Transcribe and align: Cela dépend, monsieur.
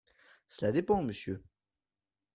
Cela 0.47 0.71
dépend, 0.71 1.03
monsieur. 1.03 1.43